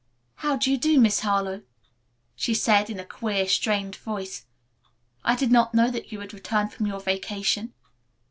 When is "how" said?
0.37-0.55